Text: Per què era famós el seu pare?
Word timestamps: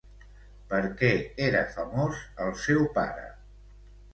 Per 0.69 0.79
què 1.01 1.09
era 1.49 1.61
famós 1.75 2.25
el 2.47 2.51
seu 2.65 2.83
pare? 2.99 3.29